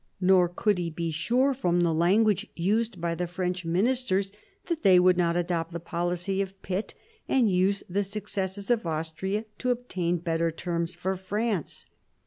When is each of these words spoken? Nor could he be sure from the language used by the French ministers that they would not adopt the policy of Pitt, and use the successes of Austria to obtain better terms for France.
Nor 0.19 0.49
could 0.49 0.79
he 0.79 0.89
be 0.89 1.11
sure 1.11 1.53
from 1.53 1.81
the 1.81 1.93
language 1.93 2.47
used 2.55 2.99
by 2.99 3.13
the 3.13 3.27
French 3.27 3.63
ministers 3.65 4.31
that 4.65 4.81
they 4.81 4.99
would 4.99 5.15
not 5.15 5.37
adopt 5.37 5.73
the 5.73 5.79
policy 5.79 6.41
of 6.41 6.59
Pitt, 6.63 6.95
and 7.29 7.51
use 7.51 7.83
the 7.87 8.01
successes 8.03 8.71
of 8.71 8.87
Austria 8.87 9.45
to 9.59 9.69
obtain 9.69 10.17
better 10.17 10.49
terms 10.49 10.95
for 10.95 11.15
France. 11.15 11.85